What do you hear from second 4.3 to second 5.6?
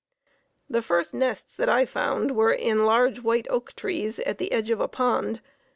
the edge of a pond.